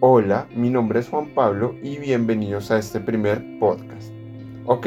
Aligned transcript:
Hola, 0.00 0.46
mi 0.54 0.68
nombre 0.68 1.00
es 1.00 1.08
Juan 1.08 1.28
Pablo 1.34 1.74
y 1.82 1.96
bienvenidos 1.96 2.70
a 2.70 2.76
este 2.76 3.00
primer 3.00 3.42
podcast. 3.58 4.12
¿Ok? 4.66 4.86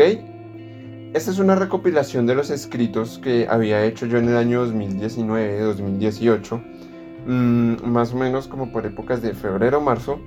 Esta 1.15 1.31
es 1.31 1.39
una 1.39 1.55
recopilación 1.55 2.27
de 2.27 2.35
los 2.35 2.51
escritos 2.51 3.17
que 3.17 3.47
había 3.49 3.83
hecho 3.85 4.05
yo 4.05 4.19
en 4.19 4.29
el 4.29 4.37
año 4.37 4.63
2019-2018, 4.67 6.61
mm, 7.25 7.89
más 7.89 8.13
o 8.13 8.17
menos 8.17 8.47
como 8.47 8.71
por 8.71 8.85
épocas 8.85 9.23
de 9.23 9.33
febrero 9.33 9.81
marzo, 9.81 10.19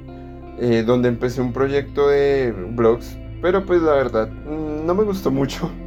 eh, 0.58 0.83
donde 0.85 1.10
empecé 1.10 1.40
un 1.40 1.53
proyecto 1.53 2.08
de 2.08 2.51
blogs, 2.51 3.17
pero 3.40 3.64
pues 3.64 3.83
la 3.83 3.92
verdad 3.92 4.28
mm, 4.30 4.85
no 4.85 4.94
me 4.96 5.04
gustó 5.04 5.30
mucho. 5.30 5.71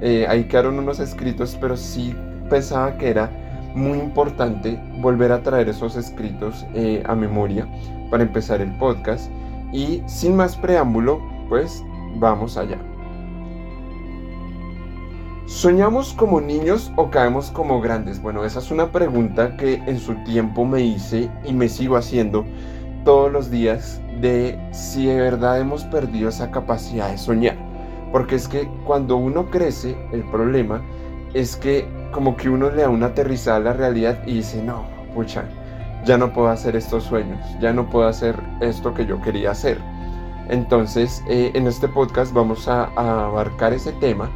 Eh, 0.00 0.26
ahí 0.28 0.44
quedaron 0.48 0.78
unos 0.78 1.00
escritos, 1.00 1.56
pero 1.58 1.78
sí 1.78 2.14
pensaba 2.50 2.98
que 2.98 3.08
era 3.08 3.30
muy 3.74 3.98
importante 3.98 4.80
volver 5.00 5.32
a 5.32 5.42
traer 5.42 5.68
esos 5.68 5.96
escritos 5.96 6.64
eh, 6.74 7.02
a 7.06 7.14
memoria 7.14 7.66
para 8.10 8.22
empezar 8.22 8.60
el 8.60 8.70
podcast. 8.78 9.30
Y 9.72 10.02
sin 10.06 10.36
más 10.36 10.56
preámbulo, 10.56 11.20
pues 11.48 11.84
vamos 12.16 12.56
allá. 12.56 12.78
¿Soñamos 15.46 16.14
como 16.14 16.40
niños 16.40 16.90
o 16.96 17.10
caemos 17.10 17.50
como 17.50 17.80
grandes? 17.80 18.22
Bueno, 18.22 18.44
esa 18.44 18.60
es 18.60 18.70
una 18.70 18.90
pregunta 18.90 19.56
que 19.56 19.74
en 19.74 19.98
su 19.98 20.14
tiempo 20.24 20.64
me 20.64 20.80
hice 20.80 21.30
y 21.44 21.52
me 21.52 21.68
sigo 21.68 21.96
haciendo 21.96 22.46
todos 23.04 23.30
los 23.30 23.50
días 23.50 24.00
de 24.20 24.58
si 24.72 25.06
de 25.06 25.20
verdad 25.20 25.60
hemos 25.60 25.84
perdido 25.84 26.30
esa 26.30 26.50
capacidad 26.50 27.10
de 27.10 27.18
soñar. 27.18 27.56
Porque 28.10 28.36
es 28.36 28.48
que 28.48 28.68
cuando 28.86 29.16
uno 29.16 29.50
crece, 29.50 29.96
el 30.12 30.22
problema 30.30 30.80
es 31.34 31.56
que 31.56 31.86
como 32.14 32.36
que 32.36 32.48
uno 32.48 32.70
le 32.70 32.82
da 32.82 32.88
una 32.88 33.06
aterrizada 33.06 33.56
a 33.56 33.60
la 33.60 33.72
realidad 33.72 34.20
y 34.24 34.34
dice, 34.34 34.62
no, 34.62 34.84
pucha, 35.14 35.44
ya 36.04 36.16
no 36.16 36.32
puedo 36.32 36.48
hacer 36.48 36.76
estos 36.76 37.02
sueños, 37.02 37.40
ya 37.60 37.72
no 37.72 37.90
puedo 37.90 38.06
hacer 38.06 38.36
esto 38.60 38.94
que 38.94 39.04
yo 39.04 39.20
quería 39.20 39.50
hacer. 39.50 39.78
Entonces, 40.48 41.24
eh, 41.28 41.50
en 41.54 41.66
este 41.66 41.88
podcast 41.88 42.32
vamos 42.32 42.68
a, 42.68 42.84
abarcar 42.94 43.72
ese 43.72 43.90
tema 43.94 44.30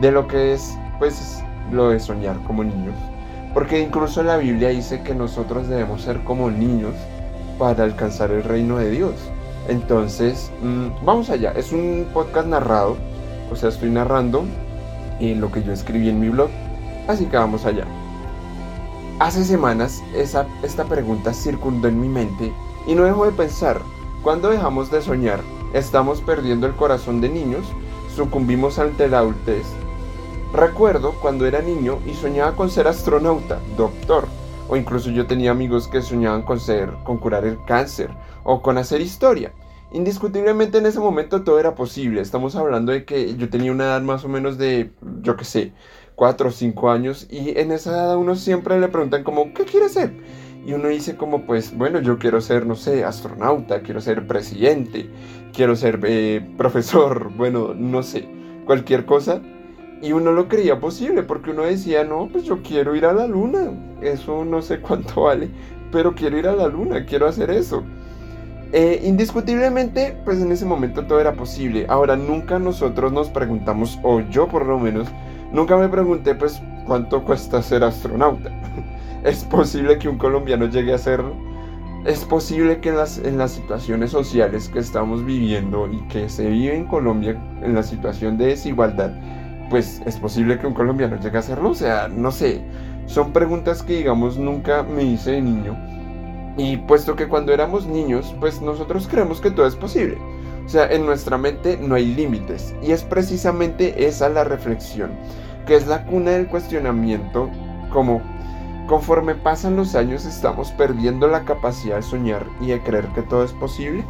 de 0.00 0.10
lo 0.10 0.26
que 0.28 0.54
es, 0.54 0.78
pues, 0.98 1.44
lo 1.70 1.90
de 1.90 2.00
soñar 2.00 2.38
como 2.46 2.64
niños. 2.64 2.94
Porque 3.52 3.80
incluso 3.80 4.22
la 4.22 4.38
Biblia 4.38 4.70
dice 4.70 5.02
que 5.02 5.14
nosotros 5.14 5.68
debemos 5.68 6.02
ser 6.02 6.20
como 6.24 6.50
niños 6.50 6.94
para 7.58 7.84
alcanzar 7.84 8.30
el 8.30 8.44
reino 8.44 8.78
de 8.78 8.90
Dios. 8.90 9.14
Entonces, 9.68 10.50
mmm, 10.62 10.86
vamos 11.04 11.28
allá. 11.28 11.52
Es 11.52 11.72
un 11.72 12.06
podcast 12.14 12.46
narrado, 12.46 12.96
o 13.52 13.56
sea, 13.56 13.68
estoy 13.68 13.90
narrando 13.90 14.44
eh, 15.20 15.34
lo 15.34 15.52
que 15.52 15.62
yo 15.62 15.72
escribí 15.72 16.08
en 16.08 16.18
mi 16.18 16.30
blog. 16.30 16.48
Así 17.10 17.26
que 17.26 17.36
vamos 17.36 17.64
allá. 17.64 17.86
Hace 19.18 19.44
semanas 19.44 20.00
esa, 20.14 20.46
esta 20.62 20.84
pregunta 20.84 21.34
circundó 21.34 21.88
en 21.88 22.00
mi 22.00 22.08
mente 22.08 22.52
y 22.86 22.94
no 22.94 23.02
dejo 23.02 23.26
de 23.26 23.32
pensar, 23.32 23.80
¿cuándo 24.22 24.48
dejamos 24.48 24.92
de 24.92 25.02
soñar? 25.02 25.40
¿Estamos 25.74 26.20
perdiendo 26.20 26.68
el 26.68 26.76
corazón 26.76 27.20
de 27.20 27.28
niños? 27.28 27.66
¿Sucumbimos 28.14 28.78
ante 28.78 29.08
la 29.08 29.18
adultez? 29.18 29.66
Recuerdo 30.54 31.14
cuando 31.20 31.46
era 31.46 31.60
niño 31.60 31.98
y 32.06 32.14
soñaba 32.14 32.54
con 32.54 32.70
ser 32.70 32.86
astronauta, 32.86 33.58
doctor, 33.76 34.28
o 34.68 34.76
incluso 34.76 35.10
yo 35.10 35.26
tenía 35.26 35.50
amigos 35.50 35.88
que 35.88 36.02
soñaban 36.02 36.42
con 36.42 36.60
ser, 36.60 36.92
con 37.02 37.18
curar 37.18 37.44
el 37.44 37.58
cáncer 37.64 38.10
o 38.44 38.62
con 38.62 38.78
hacer 38.78 39.00
historia. 39.00 39.52
Indiscutiblemente 39.92 40.78
en 40.78 40.86
ese 40.86 41.00
momento 41.00 41.42
todo 41.42 41.58
era 41.58 41.74
posible. 41.74 42.20
Estamos 42.20 42.54
hablando 42.54 42.92
de 42.92 43.04
que 43.04 43.34
yo 43.36 43.50
tenía 43.50 43.72
una 43.72 43.86
edad 43.86 44.00
más 44.00 44.24
o 44.24 44.28
menos 44.28 44.56
de, 44.56 44.92
yo 45.22 45.36
qué 45.36 45.44
sé, 45.44 45.72
4 46.20 46.50
o 46.50 46.52
5 46.52 46.90
años 46.90 47.26
y 47.30 47.58
en 47.58 47.72
esa 47.72 47.92
edad 47.92 48.12
a 48.12 48.18
uno 48.18 48.36
siempre 48.36 48.78
le 48.78 48.88
preguntan 48.88 49.24
como, 49.24 49.54
¿qué 49.54 49.64
quiere 49.64 49.88
ser? 49.88 50.12
Y 50.66 50.74
uno 50.74 50.88
dice 50.88 51.16
como, 51.16 51.46
pues 51.46 51.74
bueno, 51.74 51.98
yo 51.98 52.18
quiero 52.18 52.42
ser, 52.42 52.66
no 52.66 52.74
sé, 52.74 53.04
astronauta, 53.06 53.80
quiero 53.80 54.02
ser 54.02 54.26
presidente, 54.26 55.08
quiero 55.54 55.76
ser 55.76 55.98
eh, 56.04 56.46
profesor, 56.58 57.32
bueno, 57.34 57.72
no 57.74 58.02
sé, 58.02 58.28
cualquier 58.66 59.06
cosa. 59.06 59.40
Y 60.02 60.12
uno 60.12 60.32
lo 60.32 60.46
creía 60.46 60.78
posible 60.78 61.22
porque 61.22 61.52
uno 61.52 61.62
decía, 61.62 62.04
no, 62.04 62.28
pues 62.30 62.44
yo 62.44 62.60
quiero 62.62 62.94
ir 62.94 63.06
a 63.06 63.14
la 63.14 63.26
luna, 63.26 63.72
eso 64.02 64.44
no 64.44 64.60
sé 64.60 64.78
cuánto 64.82 65.22
vale, 65.22 65.48
pero 65.90 66.14
quiero 66.14 66.36
ir 66.36 66.46
a 66.48 66.54
la 66.54 66.68
luna, 66.68 67.06
quiero 67.06 67.28
hacer 67.28 67.50
eso. 67.50 67.82
Eh, 68.74 69.00
indiscutiblemente, 69.04 70.20
pues 70.26 70.38
en 70.38 70.52
ese 70.52 70.66
momento 70.66 71.06
todo 71.06 71.18
era 71.18 71.32
posible. 71.32 71.86
Ahora, 71.88 72.14
nunca 72.14 72.58
nosotros 72.58 73.10
nos 73.10 73.30
preguntamos, 73.30 73.98
o 74.02 74.20
yo 74.20 74.48
por 74.48 74.66
lo 74.66 74.78
menos, 74.78 75.08
nunca 75.52 75.76
me 75.76 75.88
pregunté, 75.88 76.34
pues, 76.34 76.60
cuánto 76.86 77.24
cuesta 77.24 77.62
ser 77.62 77.84
astronauta. 77.84 78.50
¿Es 79.24 79.44
posible 79.44 79.98
que 79.98 80.08
un 80.08 80.18
colombiano 80.18 80.66
llegue 80.66 80.94
a 80.94 80.98
serlo? 80.98 81.34
¿Es 82.04 82.24
posible 82.24 82.80
que 82.80 82.88
en 82.88 82.96
las, 82.96 83.18
en 83.18 83.36
las 83.36 83.52
situaciones 83.52 84.10
sociales 84.10 84.68
que 84.68 84.78
estamos 84.78 85.24
viviendo 85.24 85.86
y 85.92 86.00
que 86.08 86.28
se 86.28 86.48
vive 86.48 86.74
en 86.74 86.86
Colombia, 86.86 87.36
en 87.62 87.74
la 87.74 87.82
situación 87.82 88.38
de 88.38 88.46
desigualdad, 88.46 89.12
pues 89.68 90.00
es 90.06 90.16
posible 90.16 90.58
que 90.58 90.66
un 90.66 90.74
colombiano 90.74 91.20
llegue 91.20 91.36
a 91.36 91.40
hacerlo? 91.40 91.70
O 91.70 91.74
sea, 91.74 92.08
no 92.08 92.32
sé. 92.32 92.62
Son 93.06 93.32
preguntas 93.32 93.82
que, 93.82 93.98
digamos, 93.98 94.38
nunca 94.38 94.82
me 94.82 95.02
hice 95.04 95.32
de 95.32 95.42
niño 95.42 95.76
y 96.56 96.76
puesto 96.76 97.16
que 97.16 97.28
cuando 97.28 97.52
éramos 97.52 97.86
niños, 97.86 98.34
pues 98.40 98.60
nosotros 98.60 99.08
creemos 99.08 99.40
que 99.40 99.50
todo 99.50 99.66
es 99.66 99.76
posible. 99.76 100.18
O 100.70 100.72
sea, 100.72 100.86
en 100.92 101.04
nuestra 101.04 101.36
mente 101.36 101.76
no 101.82 101.96
hay 101.96 102.14
límites. 102.14 102.76
Y 102.80 102.92
es 102.92 103.02
precisamente 103.02 104.06
esa 104.06 104.28
la 104.28 104.44
reflexión, 104.44 105.10
que 105.66 105.74
es 105.74 105.88
la 105.88 106.04
cuna 106.04 106.30
del 106.30 106.46
cuestionamiento, 106.46 107.50
como 107.92 108.22
conforme 108.86 109.34
pasan 109.34 109.74
los 109.74 109.96
años 109.96 110.24
estamos 110.24 110.70
perdiendo 110.70 111.26
la 111.26 111.44
capacidad 111.44 111.96
de 111.96 112.02
soñar 112.02 112.46
y 112.60 112.68
de 112.68 112.80
creer 112.84 113.08
que 113.16 113.22
todo 113.22 113.42
es 113.42 113.52
posible. 113.54 114.04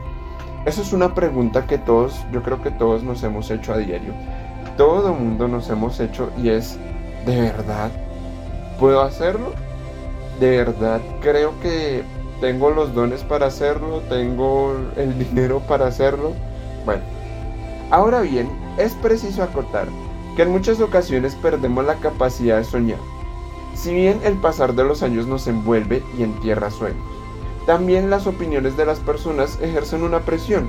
Esa 0.66 0.82
es 0.82 0.92
una 0.92 1.14
pregunta 1.14 1.66
que 1.66 1.78
todos, 1.78 2.26
yo 2.30 2.42
creo 2.42 2.62
que 2.62 2.70
todos 2.72 3.02
nos 3.02 3.22
hemos 3.22 3.50
hecho 3.50 3.72
a 3.72 3.78
diario. 3.78 4.12
Todo 4.76 5.14
mundo 5.14 5.48
nos 5.48 5.70
hemos 5.70 5.98
hecho 5.98 6.30
y 6.36 6.50
es, 6.50 6.78
¿de 7.24 7.40
verdad 7.40 7.90
puedo 8.78 9.00
hacerlo? 9.00 9.54
¿De 10.38 10.58
verdad 10.58 11.00
creo 11.22 11.58
que 11.60 12.04
tengo 12.42 12.68
los 12.70 12.94
dones 12.94 13.22
para 13.22 13.46
hacerlo, 13.46 14.02
tengo 14.10 14.76
el 14.98 15.18
dinero 15.18 15.60
para 15.60 15.86
hacerlo. 15.86 16.34
Bueno, 16.84 17.02
ahora 17.90 18.20
bien, 18.20 18.48
es 18.78 18.94
preciso 18.94 19.42
acotar 19.42 19.88
que 20.36 20.42
en 20.42 20.50
muchas 20.50 20.80
ocasiones 20.80 21.34
perdemos 21.34 21.84
la 21.84 21.96
capacidad 21.96 22.58
de 22.58 22.64
soñar. 22.64 22.98
Si 23.74 23.94
bien 23.94 24.20
el 24.24 24.34
pasar 24.34 24.74
de 24.74 24.84
los 24.84 25.02
años 25.02 25.26
nos 25.26 25.46
envuelve 25.46 26.02
y 26.18 26.22
entierra 26.22 26.70
sueños, 26.70 27.02
también 27.66 28.10
las 28.10 28.26
opiniones 28.26 28.76
de 28.76 28.86
las 28.86 29.00
personas 29.00 29.58
ejercen 29.60 30.02
una 30.02 30.20
presión, 30.20 30.68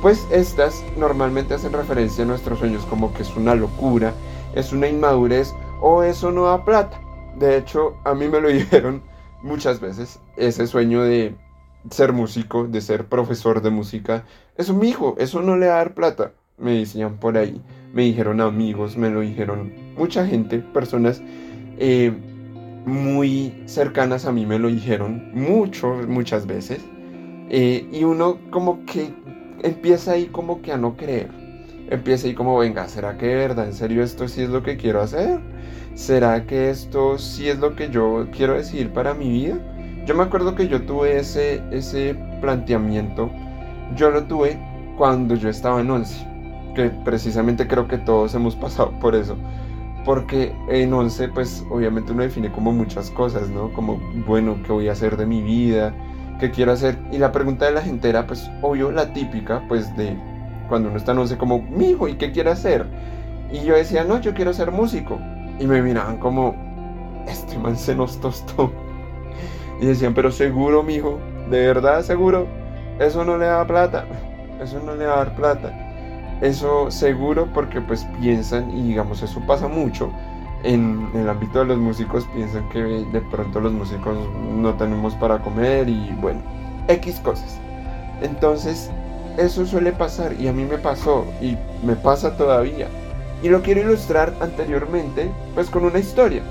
pues 0.00 0.26
estas 0.30 0.84
normalmente 0.96 1.54
hacen 1.54 1.72
referencia 1.72 2.24
a 2.24 2.26
nuestros 2.26 2.58
sueños 2.58 2.84
como 2.86 3.14
que 3.14 3.22
es 3.22 3.36
una 3.36 3.54
locura, 3.54 4.12
es 4.54 4.72
una 4.72 4.88
inmadurez 4.88 5.54
o 5.80 6.02
eso 6.02 6.32
no 6.32 6.46
da 6.46 6.64
plata. 6.64 7.00
De 7.36 7.56
hecho, 7.56 7.94
a 8.04 8.14
mí 8.14 8.28
me 8.28 8.40
lo 8.40 8.48
dijeron 8.52 9.02
muchas 9.42 9.80
veces 9.80 10.20
ese 10.36 10.66
sueño 10.66 11.02
de 11.02 11.36
ser 11.90 12.12
músico, 12.12 12.64
de 12.64 12.80
ser 12.80 13.06
profesor 13.06 13.62
de 13.62 13.70
música, 13.70 14.24
eso 14.56 14.74
mi 14.74 14.88
hijo, 14.88 15.14
eso 15.18 15.42
no 15.42 15.56
le 15.56 15.68
va 15.68 15.74
a 15.74 15.78
dar 15.78 15.94
plata, 15.94 16.32
me 16.58 16.72
decían 16.78 17.16
por 17.18 17.36
ahí, 17.36 17.60
me 17.92 18.02
dijeron 18.02 18.40
amigos, 18.40 18.96
me 18.96 19.10
lo 19.10 19.20
dijeron 19.20 19.72
mucha 19.96 20.26
gente, 20.26 20.58
personas 20.58 21.22
eh, 21.78 22.12
muy 22.86 23.62
cercanas 23.66 24.24
a 24.26 24.32
mí 24.32 24.46
me 24.46 24.58
lo 24.58 24.68
dijeron 24.68 25.30
mucho, 25.32 25.94
muchas 26.08 26.46
veces, 26.46 26.80
eh, 27.50 27.86
y 27.92 28.04
uno 28.04 28.38
como 28.50 28.84
que 28.86 29.12
empieza 29.62 30.12
ahí 30.12 30.26
como 30.26 30.62
que 30.62 30.72
a 30.72 30.76
no 30.76 30.96
creer, 30.96 31.30
empieza 31.90 32.26
ahí 32.26 32.34
como, 32.34 32.58
venga, 32.58 32.88
¿será 32.88 33.18
que 33.18 33.26
de 33.26 33.34
verdad, 33.36 33.66
en 33.66 33.74
serio 33.74 34.02
esto 34.02 34.28
sí 34.28 34.42
es 34.42 34.48
lo 34.50 34.62
que 34.62 34.76
quiero 34.76 35.00
hacer? 35.00 35.40
¿será 35.94 36.46
que 36.46 36.70
esto 36.70 37.18
sí 37.18 37.48
es 37.48 37.58
lo 37.58 37.76
que 37.76 37.90
yo 37.90 38.26
quiero 38.32 38.54
decidir 38.54 38.92
para 38.92 39.14
mi 39.14 39.30
vida? 39.30 39.58
Yo 40.06 40.14
me 40.14 40.22
acuerdo 40.22 40.54
que 40.54 40.68
yo 40.68 40.82
tuve 40.82 41.18
ese, 41.18 41.62
ese 41.70 42.16
planteamiento, 42.40 43.30
yo 43.94 44.10
lo 44.10 44.24
tuve 44.24 44.58
cuando 44.96 45.34
yo 45.34 45.48
estaba 45.48 45.80
en 45.80 45.90
11, 45.90 46.26
que 46.74 46.90
precisamente 47.04 47.66
creo 47.66 47.88
que 47.88 47.98
todos 47.98 48.34
hemos 48.34 48.56
pasado 48.64 48.92
por 49.00 49.14
eso, 49.14 49.36
porque 50.04 50.54
en 50.68 50.92
11 50.92 51.28
pues 51.28 51.64
obviamente 51.70 52.12
uno 52.12 52.22
define 52.22 52.50
como 52.50 52.72
muchas 52.72 53.10
cosas, 53.10 53.48
¿no? 53.50 53.72
Como, 53.72 54.00
bueno, 54.26 54.56
¿qué 54.64 54.72
voy 54.72 54.88
a 54.88 54.92
hacer 54.92 55.16
de 55.16 55.26
mi 55.26 55.42
vida? 55.42 55.94
¿Qué 56.40 56.50
quiero 56.50 56.72
hacer? 56.72 56.98
Y 57.12 57.18
la 57.18 57.30
pregunta 57.30 57.66
de 57.66 57.72
la 57.72 57.82
gente 57.82 58.08
era 58.08 58.26
pues 58.26 58.50
obvio 58.62 58.90
la 58.90 59.12
típica 59.12 59.62
pues 59.68 59.96
de 59.96 60.16
cuando 60.68 60.88
uno 60.88 60.96
está 60.96 61.12
en 61.12 61.18
11 61.18 61.36
como, 61.36 61.62
mi 61.62 61.90
hijo, 61.90 62.08
¿y 62.08 62.14
qué 62.14 62.32
quiere 62.32 62.50
hacer? 62.50 62.86
Y 63.52 63.60
yo 63.64 63.74
decía, 63.74 64.04
no, 64.04 64.20
yo 64.20 64.32
quiero 64.32 64.54
ser 64.54 64.70
músico. 64.70 65.20
Y 65.60 65.66
me 65.66 65.82
miraban 65.82 66.16
como, 66.16 66.54
este 67.28 67.58
man 67.58 67.76
se 67.76 67.94
nos 67.94 68.20
tostó. 68.20 68.72
Y 69.80 69.86
decían, 69.86 70.14
pero 70.14 70.30
seguro, 70.30 70.84
mijo, 70.84 71.18
de 71.50 71.66
verdad 71.66 72.02
seguro, 72.02 72.46
eso 72.98 73.24
no 73.24 73.36
le 73.36 73.46
da 73.46 73.66
plata, 73.66 74.04
eso 74.60 74.80
no 74.80 74.94
le 74.94 75.06
va 75.06 75.14
a 75.14 75.24
dar 75.24 75.34
plata. 75.34 75.72
Eso 76.40 76.90
seguro 76.90 77.48
porque 77.54 77.80
pues 77.80 78.04
piensan, 78.20 78.70
y 78.76 78.82
digamos, 78.82 79.22
eso 79.22 79.40
pasa 79.46 79.68
mucho 79.68 80.10
en, 80.64 81.08
el 81.14 81.28
ámbito 81.28 81.60
de 81.60 81.66
los 81.66 81.78
músicos, 81.78 82.26
piensan 82.34 82.68
que 82.70 82.80
de 82.80 83.20
pronto 83.20 83.60
los 83.60 83.72
músicos 83.72 84.16
no 84.56 84.74
tenemos 84.74 85.14
para 85.14 85.38
comer 85.40 85.88
y 85.88 86.12
bueno, 86.20 86.40
X 86.88 87.20
cosas. 87.20 87.58
Entonces, 88.22 88.90
eso 89.38 89.66
suele 89.66 89.92
pasar 89.92 90.32
y 90.38 90.48
a 90.48 90.52
mí 90.52 90.64
me 90.64 90.78
pasó 90.78 91.24
y 91.40 91.56
me 91.84 91.96
pasa 91.96 92.36
todavía. 92.36 92.88
Y 93.42 93.48
lo 93.48 93.62
quiero 93.62 93.80
ilustrar 93.80 94.34
anteriormente, 94.40 95.30
pues 95.54 95.68
con 95.68 95.84
una 95.84 95.98
historia. 95.98 96.42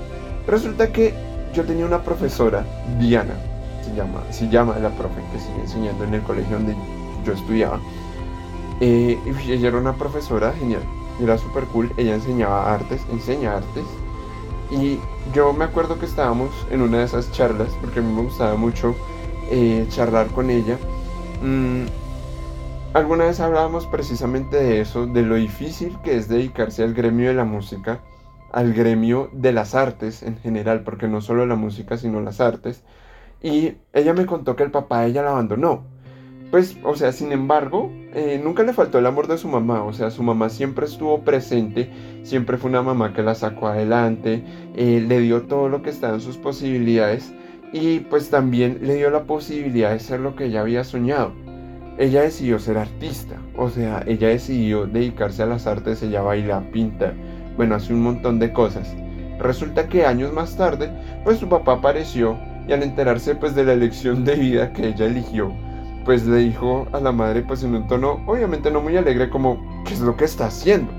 Resulta 0.46 0.88
que 0.88 1.14
yo 1.54 1.64
tenía 1.64 1.86
una 1.86 2.02
profesora, 2.02 2.64
Diana, 2.98 3.34
se 3.82 3.94
llama, 3.94 4.22
se 4.30 4.48
llama 4.48 4.78
la 4.78 4.90
profe 4.90 5.20
que 5.32 5.38
sigue 5.38 5.60
enseñando 5.60 6.04
en 6.04 6.14
el 6.14 6.22
colegio 6.22 6.56
donde 6.56 6.76
yo 7.24 7.32
estudiaba. 7.32 7.80
Eh, 8.80 9.18
ella 9.46 9.68
era 9.68 9.78
una 9.78 9.94
profesora 9.94 10.52
genial, 10.52 10.82
era 11.22 11.38
súper 11.38 11.64
cool, 11.66 11.92
ella 11.96 12.14
enseñaba 12.14 12.72
artes, 12.72 13.00
enseña 13.10 13.56
artes. 13.56 13.84
Y 14.70 14.98
yo 15.34 15.52
me 15.52 15.64
acuerdo 15.64 15.98
que 15.98 16.06
estábamos 16.06 16.50
en 16.70 16.80
una 16.80 16.98
de 16.98 17.04
esas 17.04 17.30
charlas, 17.32 17.68
porque 17.80 18.00
a 18.00 18.02
mí 18.02 18.12
me 18.12 18.22
gustaba 18.22 18.56
mucho 18.56 18.96
eh, 19.50 19.86
charlar 19.90 20.28
con 20.28 20.50
ella. 20.50 20.78
Mm, 21.42 21.84
alguna 22.94 23.26
vez 23.26 23.38
hablábamos 23.40 23.86
precisamente 23.86 24.56
de 24.56 24.80
eso, 24.80 25.06
de 25.06 25.22
lo 25.22 25.34
difícil 25.34 25.98
que 26.02 26.16
es 26.16 26.28
dedicarse 26.28 26.82
al 26.82 26.94
gremio 26.94 27.28
de 27.28 27.34
la 27.34 27.44
música, 27.44 28.00
al 28.50 28.72
gremio 28.72 29.28
de 29.32 29.52
las 29.52 29.74
artes 29.74 30.22
en 30.22 30.38
general, 30.38 30.82
porque 30.84 31.06
no 31.06 31.20
solo 31.20 31.46
la 31.46 31.54
música, 31.54 31.98
sino 31.98 32.20
las 32.20 32.40
artes. 32.40 32.82
Y 33.42 33.74
ella 33.92 34.14
me 34.14 34.26
contó 34.26 34.56
que 34.56 34.62
el 34.62 34.70
papá 34.70 35.02
de 35.02 35.08
ella 35.08 35.22
la 35.22 35.30
abandonó. 35.30 35.84
Pues, 36.50 36.76
o 36.84 36.94
sea, 36.96 37.12
sin 37.12 37.32
embargo, 37.32 37.90
eh, 38.14 38.40
nunca 38.42 38.62
le 38.62 38.74
faltó 38.74 38.98
el 38.98 39.06
amor 39.06 39.26
de 39.26 39.38
su 39.38 39.48
mamá. 39.48 39.84
O 39.84 39.92
sea, 39.92 40.10
su 40.10 40.22
mamá 40.22 40.48
siempre 40.50 40.86
estuvo 40.86 41.22
presente, 41.22 41.90
siempre 42.22 42.58
fue 42.58 42.70
una 42.70 42.82
mamá 42.82 43.14
que 43.14 43.22
la 43.22 43.34
sacó 43.34 43.68
adelante, 43.68 44.44
eh, 44.76 45.04
le 45.06 45.20
dio 45.20 45.42
todo 45.42 45.68
lo 45.68 45.82
que 45.82 45.90
estaba 45.90 46.14
en 46.14 46.20
sus 46.20 46.36
posibilidades 46.36 47.32
y 47.72 48.00
pues 48.00 48.28
también 48.28 48.80
le 48.82 48.96
dio 48.96 49.10
la 49.10 49.24
posibilidad 49.24 49.92
de 49.92 49.98
ser 49.98 50.20
lo 50.20 50.36
que 50.36 50.44
ella 50.46 50.60
había 50.60 50.84
soñado 50.84 51.32
ella 51.98 52.22
decidió 52.22 52.58
ser 52.58 52.78
artista, 52.78 53.36
o 53.56 53.68
sea, 53.68 54.02
ella 54.06 54.28
decidió 54.28 54.86
dedicarse 54.86 55.42
a 55.42 55.46
las 55.46 55.66
artes, 55.66 56.02
ella 56.02 56.22
baila, 56.22 56.60
pinta, 56.72 57.12
bueno, 57.56 57.74
hace 57.74 57.92
un 57.92 58.02
montón 58.02 58.38
de 58.38 58.52
cosas. 58.52 58.94
Resulta 59.38 59.88
que 59.88 60.06
años 60.06 60.32
más 60.32 60.56
tarde, 60.56 60.90
pues 61.24 61.38
su 61.38 61.48
papá 61.48 61.74
apareció 61.74 62.38
y 62.66 62.72
al 62.72 62.82
enterarse 62.82 63.34
pues 63.34 63.54
de 63.54 63.64
la 63.64 63.72
elección 63.72 64.24
de 64.24 64.34
vida 64.36 64.72
que 64.72 64.88
ella 64.88 65.06
eligió, 65.06 65.52
pues 66.04 66.26
le 66.26 66.38
dijo 66.38 66.86
a 66.92 67.00
la 67.00 67.12
madre 67.12 67.42
pues 67.42 67.62
en 67.62 67.74
un 67.74 67.86
tono 67.86 68.20
obviamente 68.26 68.70
no 68.70 68.80
muy 68.80 68.96
alegre 68.96 69.30
como, 69.30 69.58
¿qué 69.84 69.94
es 69.94 70.00
lo 70.00 70.16
que 70.16 70.24
está 70.24 70.46
haciendo? 70.46 70.92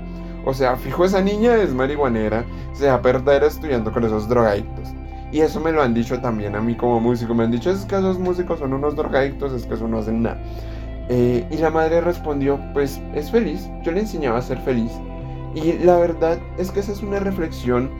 O 0.44 0.52
sea, 0.52 0.76
fijo 0.76 1.04
esa 1.04 1.22
niña 1.22 1.56
es 1.56 1.72
marihuanera, 1.72 2.44
se 2.72 2.88
va 2.88 2.94
a 2.94 3.02
perder 3.02 3.44
estudiando 3.44 3.92
con 3.92 4.04
esos 4.04 4.28
drogadictos. 4.28 4.90
Y 5.32 5.40
eso 5.40 5.58
me 5.58 5.72
lo 5.72 5.82
han 5.82 5.94
dicho 5.94 6.20
también 6.20 6.54
a 6.54 6.60
mí 6.60 6.76
como 6.76 7.00
músico, 7.00 7.34
me 7.34 7.44
han 7.44 7.50
dicho 7.50 7.70
es 7.70 7.84
que 7.86 7.96
esos 7.96 8.18
músicos 8.18 8.60
son 8.60 8.72
unos 8.72 8.94
drogadictos, 8.94 9.52
es 9.52 9.66
que 9.66 9.74
eso 9.74 9.88
no 9.88 9.98
hacen 9.98 10.22
nada. 10.22 10.38
Eh, 11.08 11.46
y 11.50 11.56
la 11.56 11.70
madre 11.70 12.00
respondió, 12.00 12.60
pues 12.72 13.00
es 13.14 13.30
feliz, 13.30 13.68
yo 13.82 13.92
le 13.92 14.00
enseñaba 14.00 14.38
a 14.38 14.42
ser 14.42 14.58
feliz. 14.58 14.92
Y 15.54 15.72
la 15.84 15.96
verdad 15.98 16.38
es 16.58 16.70
que 16.70 16.80
esa 16.80 16.92
es 16.92 17.02
una 17.02 17.20
reflexión 17.20 17.90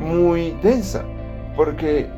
muy 0.00 0.56
densa, 0.62 1.04
porque 1.54 2.08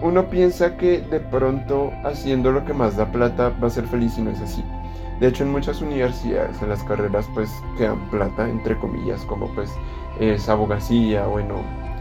uno 0.00 0.28
piensa 0.30 0.76
que 0.76 1.00
de 1.00 1.20
pronto 1.20 1.92
haciendo 2.04 2.52
lo 2.52 2.64
que 2.64 2.72
más 2.72 2.96
da 2.96 3.06
plata 3.10 3.52
va 3.62 3.66
a 3.66 3.70
ser 3.70 3.86
feliz 3.86 4.16
y 4.18 4.22
no 4.22 4.30
es 4.30 4.40
así. 4.40 4.64
De 5.20 5.26
hecho 5.26 5.42
en 5.42 5.50
muchas 5.50 5.80
universidades, 5.80 6.62
en 6.62 6.68
las 6.68 6.82
carreras 6.84 7.26
pues 7.34 7.50
que 7.76 7.84
dan 7.84 8.08
plata, 8.10 8.48
entre 8.48 8.78
comillas, 8.78 9.20
como 9.22 9.52
pues 9.54 9.70
es 10.20 10.48
abogacía, 10.48 11.26
bueno, 11.26 11.56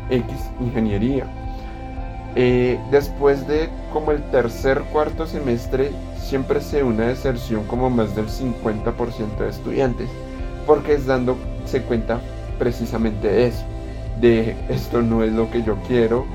X, 0.09 0.51
ingeniería. 0.59 1.25
Eh, 2.35 2.79
después 2.91 3.47
de 3.47 3.69
como 3.91 4.11
el 4.11 4.21
tercer, 4.29 4.83
cuarto 4.91 5.25
semestre 5.25 5.91
siempre 6.17 6.61
se 6.61 6.83
una 6.83 7.07
deserción 7.07 7.63
como 7.65 7.89
más 7.89 8.15
del 8.15 8.27
50% 8.27 9.37
de 9.39 9.49
estudiantes, 9.49 10.09
porque 10.67 10.93
es 10.93 11.07
dándose 11.07 11.81
cuenta 11.87 12.19
precisamente 12.59 13.27
de 13.27 13.47
eso, 13.47 13.63
de 14.21 14.55
esto 14.69 15.01
no 15.01 15.23
es 15.23 15.31
lo 15.31 15.49
que 15.49 15.63
yo 15.63 15.77
quiero, 15.87 16.25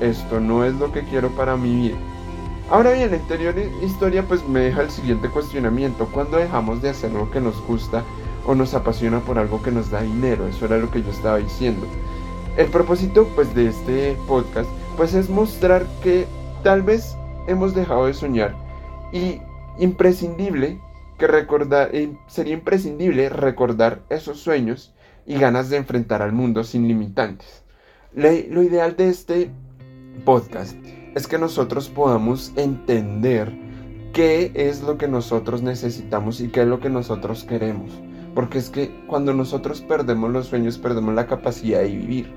esto 0.00 0.40
no 0.40 0.64
es 0.64 0.74
lo 0.74 0.92
que 0.92 1.02
quiero 1.02 1.30
para 1.30 1.56
mi 1.56 1.74
vida. 1.74 1.96
Ahora 2.70 2.92
bien, 2.92 3.10
la 3.10 3.16
anterior 3.16 3.54
historia 3.82 4.22
pues 4.22 4.46
me 4.46 4.60
deja 4.60 4.82
el 4.82 4.90
siguiente 4.90 5.28
cuestionamiento, 5.28 6.06
¿cuándo 6.12 6.36
dejamos 6.36 6.80
de 6.80 6.90
hacer 6.90 7.10
lo 7.10 7.30
que 7.30 7.40
nos 7.40 7.60
gusta 7.66 8.04
o 8.46 8.54
nos 8.54 8.74
apasiona 8.74 9.20
por 9.20 9.38
algo 9.38 9.60
que 9.62 9.72
nos 9.72 9.90
da 9.90 10.02
dinero? 10.02 10.46
Eso 10.46 10.66
era 10.66 10.78
lo 10.78 10.90
que 10.90 11.02
yo 11.02 11.10
estaba 11.10 11.38
diciendo. 11.38 11.86
El 12.56 12.66
propósito 12.66 13.28
pues 13.34 13.52
de 13.54 13.68
este 13.68 14.16
podcast 14.28 14.68
pues 14.96 15.14
es 15.14 15.28
mostrar 15.28 15.84
que 16.02 16.26
tal 16.62 16.82
vez 16.82 17.16
hemos 17.48 17.74
dejado 17.74 18.06
de 18.06 18.14
soñar 18.14 18.54
y 19.12 19.40
imprescindible 19.78 20.80
que 21.18 21.26
recordar, 21.26 21.90
eh, 21.92 22.16
sería 22.28 22.54
imprescindible 22.54 23.28
recordar 23.28 24.02
esos 24.08 24.38
sueños 24.38 24.94
y 25.26 25.38
ganas 25.38 25.70
de 25.70 25.76
enfrentar 25.76 26.22
al 26.22 26.32
mundo 26.32 26.64
sin 26.64 26.86
limitantes. 26.86 27.62
lo 28.12 28.62
ideal 28.62 28.96
de 28.96 29.08
este 29.08 29.50
podcast 30.24 30.76
es 31.14 31.26
que 31.26 31.38
nosotros 31.38 31.88
podamos 31.88 32.52
entender 32.56 33.52
qué 34.12 34.52
es 34.54 34.82
lo 34.82 34.98
que 34.98 35.08
nosotros 35.08 35.62
necesitamos 35.62 36.40
y 36.40 36.48
qué 36.48 36.62
es 36.62 36.66
lo 36.66 36.80
que 36.80 36.90
nosotros 36.90 37.44
queremos. 37.44 37.90
Porque 38.34 38.58
es 38.58 38.70
que 38.70 38.90
cuando 39.06 39.34
nosotros 39.34 39.80
perdemos 39.80 40.30
los 40.30 40.46
sueños, 40.46 40.78
perdemos 40.78 41.14
la 41.14 41.26
capacidad 41.26 41.80
de 41.80 41.88
vivir. 41.88 42.32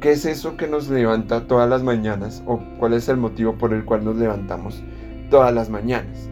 ¿Qué 0.00 0.12
es 0.12 0.24
eso 0.24 0.56
que 0.56 0.66
nos 0.66 0.88
levanta 0.88 1.46
todas 1.46 1.68
las 1.68 1.82
mañanas? 1.82 2.42
¿O 2.46 2.60
cuál 2.78 2.94
es 2.94 3.08
el 3.08 3.18
motivo 3.18 3.56
por 3.56 3.72
el 3.72 3.84
cual 3.84 4.04
nos 4.04 4.16
levantamos? 4.16 4.82
todas 5.30 5.54
las 5.54 5.70
mañanas. 5.70 6.28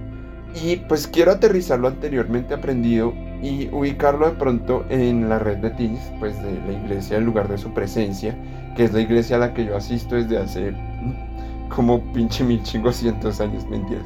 Y 0.62 0.76
pues 0.76 1.06
quiero 1.06 1.30
aterrizar 1.30 1.78
lo 1.78 1.88
anteriormente 1.88 2.54
aprendido 2.54 3.14
y 3.42 3.68
ubicarlo 3.72 4.26
de 4.26 4.36
pronto 4.36 4.84
en 4.90 5.28
la 5.28 5.38
red 5.38 5.58
de 5.58 5.70
teens, 5.70 6.00
pues 6.18 6.36
de 6.42 6.60
la 6.66 6.72
iglesia 6.72 7.16
en 7.16 7.24
lugar 7.24 7.48
de 7.48 7.58
su 7.58 7.72
presencia, 7.72 8.36
que 8.78 8.84
es 8.84 8.92
la 8.92 9.00
iglesia 9.00 9.34
a 9.34 9.38
la 9.40 9.52
que 9.52 9.64
yo 9.64 9.76
asisto 9.76 10.14
desde 10.14 10.38
hace 10.38 10.72
como 11.68 12.00
pinche 12.12 12.44
mil 12.44 12.64
cientos 12.64 13.40
años, 13.40 13.66
mentiras, 13.68 14.04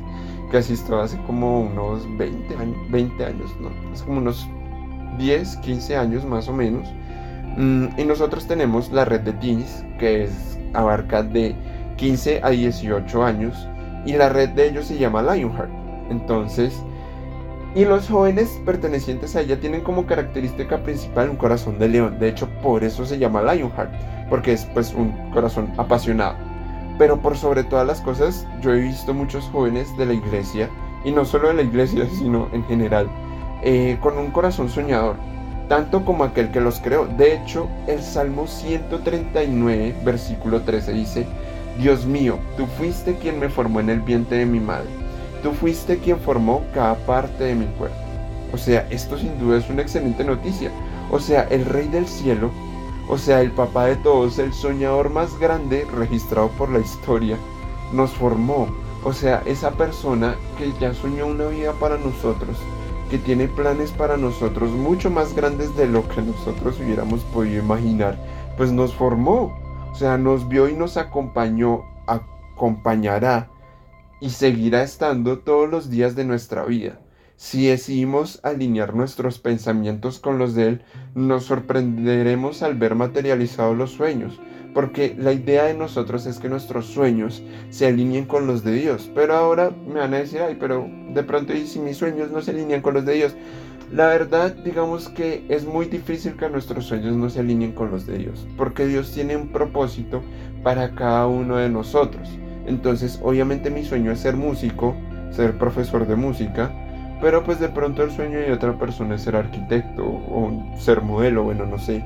que 0.51 0.57
asisto 0.57 0.99
hace 0.99 1.19
como 1.27 1.61
unos 1.61 2.09
20 2.17 2.57
años, 2.57 2.77
20 2.89 3.23
años, 3.23 3.55
no, 3.61 3.69
es 3.93 4.01
como 4.01 4.17
unos 4.17 4.49
10, 5.19 5.57
15 5.59 5.97
años 5.99 6.25
más 6.25 6.49
o 6.49 6.55
menos. 6.55 6.89
Mm, 7.59 7.89
y 7.99 8.05
nosotros 8.05 8.47
tenemos 8.47 8.91
la 8.91 9.05
red 9.05 9.21
de 9.21 9.35
teens, 9.35 9.85
que 9.99 10.25
es, 10.25 10.59
abarca 10.73 11.23
de 11.23 11.55
15 11.97 12.41
a 12.43 12.49
18 12.49 13.25
años 13.25 13.69
y 14.07 14.15
la 14.15 14.31
red 14.31 14.49
de 14.49 14.69
ellos 14.69 14.87
se 14.87 14.97
llama 14.97 15.21
Lionheart. 15.23 15.71
Entonces, 16.09 16.83
y 17.75 17.85
los 17.85 18.09
jóvenes 18.09 18.59
pertenecientes 18.65 19.37
a 19.37 19.43
ella 19.43 19.61
tienen 19.61 19.83
como 19.83 20.07
característica 20.07 20.83
principal 20.83 21.29
un 21.29 21.37
corazón 21.37 21.79
de 21.79 21.89
león. 21.89 22.19
De 22.19 22.29
hecho, 22.29 22.49
por 22.63 22.85
eso 22.85 23.05
se 23.05 23.19
llama 23.19 23.43
Lionheart, 23.43 23.93
porque 24.33 24.55
es 24.55 24.65
pues 24.73 24.95
un 24.95 25.13
corazón 25.31 25.71
apasionado. 25.77 26.37
Pero 26.97 27.21
por 27.21 27.37
sobre 27.37 27.65
todas 27.65 27.87
las 27.87 28.01
cosas, 28.01 28.47
yo 28.63 28.73
he 28.73 28.81
visto 28.81 29.13
muchos 29.13 29.45
jóvenes 29.53 29.95
de 29.99 30.07
la 30.07 30.15
iglesia, 30.15 30.71
y 31.05 31.11
no 31.11 31.27
solo 31.27 31.49
de 31.49 31.55
la 31.55 31.61
iglesia, 31.61 32.07
sino 32.19 32.49
en 32.55 32.65
general, 32.65 33.11
eh, 33.63 33.99
con 34.01 34.17
un 34.17 34.31
corazón 34.31 34.71
soñador, 34.71 35.17
tanto 35.69 36.07
como 36.07 36.25
aquel 36.25 36.51
que 36.51 36.63
los 36.63 36.81
creó. 36.81 37.05
De 37.05 37.35
hecho, 37.35 37.69
el 37.87 38.01
Salmo 38.01 38.47
139, 38.47 39.97
versículo 40.03 40.63
13 40.63 40.95
dice, 40.95 41.27
Dios 41.79 42.07
mío, 42.07 42.39
tú 42.57 42.65
fuiste 42.79 43.17
quien 43.17 43.39
me 43.39 43.51
formó 43.51 43.81
en 43.81 43.91
el 43.91 44.01
vientre 44.01 44.39
de 44.39 44.47
mi 44.47 44.61
madre. 44.61 44.89
Tú 45.43 45.53
fuiste 45.53 45.99
quien 45.99 46.19
formó 46.19 46.63
cada 46.73 46.95
parte 46.95 47.45
de 47.45 47.55
mi 47.55 47.67
cuerpo. 47.67 47.97
O 48.55 48.57
sea, 48.57 48.87
esto 48.89 49.19
sin 49.19 49.39
duda 49.39 49.59
es 49.59 49.69
una 49.69 49.83
excelente 49.83 50.25
noticia. 50.25 50.71
O 51.11 51.21
sea, 51.21 51.47
el 51.51 51.67
rey 51.67 51.89
del 51.89 52.07
cielo, 52.07 52.51
o 53.09 53.19
sea, 53.19 53.41
el 53.41 53.51
papá 53.51 53.87
de 53.87 53.97
todos, 53.97 54.39
el 54.39 54.53
soñador 54.53 55.11
más 55.11 55.39
grande 55.39 55.87
registrado 55.97 56.49
por 56.51 56.71
la 56.71 56.79
historia, 56.79 57.37
nos 57.93 58.13
formó. 58.13 58.69
O 59.05 59.13
sea, 59.13 59.43
esa 59.47 59.73
persona 59.73 60.37
que 60.57 60.73
ya 60.81 60.95
soñó 60.95 61.27
una 61.27 61.47
vida 61.47 61.73
para 61.73 61.99
nosotros, 61.99 62.57
que 63.11 63.19
tiene 63.19 63.49
planes 63.49 63.91
para 63.91 64.17
nosotros 64.17 64.71
mucho 64.71 65.11
más 65.11 65.35
grandes 65.35 65.77
de 65.77 65.87
lo 65.87 66.09
que 66.09 66.23
nosotros 66.23 66.79
hubiéramos 66.81 67.21
podido 67.25 67.63
imaginar, 67.63 68.17
pues 68.57 68.73
nos 68.73 68.95
formó. 68.95 69.53
O 69.91 69.95
sea, 69.95 70.17
nos 70.17 70.49
vio 70.49 70.69
y 70.69 70.75
nos 70.75 70.97
acompañó, 70.97 71.83
acompañará 72.07 73.51
y 74.21 74.31
seguirá 74.31 74.83
estando 74.83 75.41
todos 75.41 75.69
los 75.69 75.91
días 75.91 76.15
de 76.15 76.25
nuestra 76.25 76.65
vida. 76.65 77.02
Si 77.43 77.67
decidimos 77.67 78.39
alinear 78.45 78.95
nuestros 78.95 79.41
pensamientos 79.41 80.21
con 80.21 80.39
los 80.39 80.55
de 80.55 80.69
Él, 80.69 80.83
nos 81.17 81.47
sorprenderemos 81.47 82.63
al 82.63 82.77
ver 82.77 82.95
materializados 82.95 83.77
los 83.77 83.91
sueños, 83.91 84.39
porque 84.73 85.17
la 85.19 85.33
idea 85.33 85.65
de 85.65 85.75
nosotros 85.75 86.25
es 86.27 86.39
que 86.39 86.49
nuestros 86.49 86.87
sueños 86.87 87.43
se 87.69 87.89
alineen 87.89 88.27
con 88.27 88.47
los 88.47 88.63
de 88.63 88.75
Dios. 88.75 89.11
Pero 89.13 89.35
ahora 89.35 89.73
me 89.89 89.99
van 89.99 90.15
a 90.15 90.19
decir, 90.19 90.41
ay, 90.41 90.57
pero 90.59 90.89
de 91.13 91.25
pronto, 91.25 91.53
¿y 91.53 91.67
si 91.67 91.81
mis 91.81 91.97
sueños 91.97 92.31
no 92.31 92.43
se 92.43 92.53
alinean 92.53 92.81
con 92.81 92.95
los 92.95 93.05
de 93.05 93.15
Dios? 93.15 93.35
La 93.93 94.07
verdad, 94.07 94.55
digamos 94.65 95.09
que 95.09 95.45
es 95.49 95.65
muy 95.65 95.87
difícil 95.87 96.37
que 96.37 96.49
nuestros 96.49 96.85
sueños 96.85 97.17
no 97.17 97.29
se 97.29 97.41
alineen 97.41 97.73
con 97.73 97.91
los 97.91 98.07
de 98.07 98.19
Dios, 98.19 98.47
porque 98.57 98.87
Dios 98.87 99.11
tiene 99.11 99.37
un 99.37 99.49
propósito 99.49 100.23
para 100.63 100.95
cada 100.95 101.27
uno 101.27 101.57
de 101.57 101.69
nosotros. 101.69 102.29
Entonces, 102.67 103.19
obviamente 103.21 103.69
mi 103.69 103.83
sueño 103.83 104.13
es 104.13 104.21
ser 104.21 104.37
músico, 104.37 104.95
ser 105.33 105.59
profesor 105.59 106.07
de 106.07 106.15
música, 106.15 106.73
pero 107.23 107.45
pues 107.45 107.61
de 107.61 107.69
pronto 107.69 108.03
el 108.03 108.11
sueño 108.11 108.41
de 108.41 108.53
otra 108.53 108.73
persona 108.73 109.15
es 109.15 109.23
ser 109.23 109.37
arquitecto 109.37 110.05
o 110.05 110.51
ser 110.77 111.03
modelo, 111.03 111.45
bueno, 111.45 111.65
no 111.65 111.79
sé. 111.79 112.05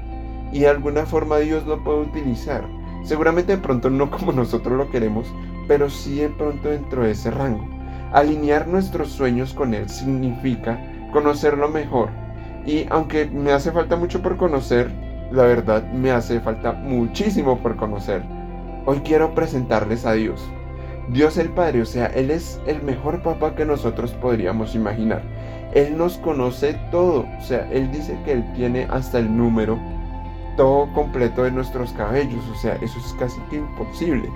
Y 0.53 0.61
de 0.61 0.69
alguna 0.69 1.07
forma 1.07 1.39
Dios 1.39 1.67
lo 1.67 1.83
puede 1.83 2.03
utilizar. 2.03 2.65
Seguramente 3.03 3.57
de 3.57 3.63
pronto 3.63 3.89
no 3.89 4.11
como 4.11 4.33
nosotros 4.33 4.77
lo 4.77 4.91
queremos, 4.91 5.27
pero 5.67 5.89
sí 5.89 6.17
de 6.17 6.29
pronto 6.29 6.69
dentro 6.69 7.03
de 7.03 7.13
ese 7.13 7.31
rango. 7.31 7.67
Alinear 8.13 8.69
nuestros 8.69 9.09
sueños 9.09 9.55
con 9.55 9.73
Él 9.73 9.89
significa 9.89 10.79
conocerlo 11.13 11.69
mejor. 11.69 12.11
Y 12.67 12.87
aunque 12.91 13.25
me 13.25 13.53
hace 13.53 13.73
falta 13.73 13.97
mucho 13.97 14.21
por 14.21 14.37
conocer, 14.37 14.91
la 15.33 15.45
verdad 15.45 15.91
me 15.93 16.11
hace 16.11 16.41
falta 16.41 16.73
muchísimo 16.73 17.59
por 17.61 17.77
conocer. 17.77 18.23
Hoy 18.85 19.01
quiero 19.01 19.35
presentarles 19.35 20.05
a 20.05 20.13
Dios. 20.13 20.47
Dios 21.09 21.37
el 21.39 21.51
Padre, 21.51 21.83
o 21.83 21.87
sea, 21.87 22.07
Él 22.07 22.31
es 22.31 22.61
el 22.67 22.83
mejor 22.83 23.23
papá 23.23 23.55
que 23.55 23.65
nosotros 23.65 24.13
podríamos 24.13 24.75
imaginar. 24.75 25.23
Él 25.73 25.97
nos 25.97 26.17
conoce 26.19 26.75
todo, 26.91 27.27
o 27.39 27.43
sea, 27.43 27.69
Él 27.71 27.91
dice 27.93 28.19
que 28.25 28.33
Él 28.33 28.45
tiene 28.55 28.87
hasta 28.91 29.19
el 29.19 29.37
número 29.37 29.79
todo 30.57 30.91
completo 30.95 31.45
de 31.45 31.51
nuestros 31.51 31.93
cabellos, 31.93 32.43
o 32.51 32.55
sea, 32.57 32.75
eso 32.77 32.99
es 32.99 33.13
casi 33.19 33.39
que 33.51 33.57
imposible. 33.57 34.29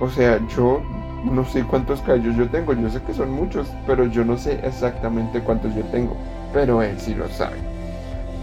O 0.00 0.10
sea, 0.10 0.38
yo 0.54 0.82
no 1.24 1.44
sé 1.44 1.62
cuántos 1.62 2.00
cabellos 2.02 2.36
yo 2.36 2.48
tengo, 2.48 2.72
yo 2.74 2.90
sé 2.90 3.00
que 3.02 3.14
son 3.14 3.30
muchos, 3.30 3.68
pero 3.86 4.06
yo 4.06 4.24
no 4.24 4.36
sé 4.36 4.60
exactamente 4.64 5.40
cuántos 5.40 5.74
yo 5.74 5.84
tengo, 5.84 6.16
pero 6.52 6.82
Él 6.82 6.98
sí 6.98 7.14
lo 7.14 7.28
sabe. 7.28 7.56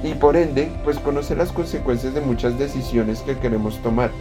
Y 0.01 0.13
por 0.13 0.38
ende, 0.38 0.71
pues 0.85 0.97
conoce 0.97 1.35
las 1.35 1.51
consecuencias 1.51 2.13
de 2.13 2.21
muchas 2.21 2.57
decisiones 2.57 3.21
que 3.21 3.38
queremos 3.38 3.77
tomar. 3.79 4.11